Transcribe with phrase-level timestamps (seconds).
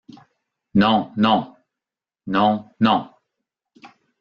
[0.73, 1.55] Non, non!—
[2.35, 3.11] Non, non!